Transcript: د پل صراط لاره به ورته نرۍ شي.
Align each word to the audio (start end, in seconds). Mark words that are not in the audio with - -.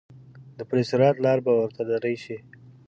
د 0.57 0.59
پل 0.69 0.79
صراط 0.89 1.15
لاره 1.25 1.41
به 1.45 1.51
ورته 1.59 1.81
نرۍ 1.89 2.15
شي. 2.23 2.37